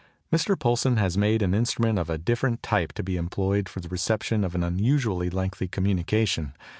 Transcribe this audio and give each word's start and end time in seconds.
Mr. 0.33 0.57
Poulsen 0.57 0.97
has 0.97 1.15
made 1.15 1.43
an 1.43 1.53
instrument 1.53 1.99
of 1.99 2.09
a 2.09 2.17
different 2.17 2.63
type 2.63 2.91
to 2.93 3.03
be 3.03 3.17
employed 3.17 3.69
for 3.69 3.81
the 3.81 3.89
reception 3.89 4.43
of 4.43 4.55
an 4.55 4.63
unusually 4.63 5.29
lengthy 5.29 5.67
communication. 5.67 6.55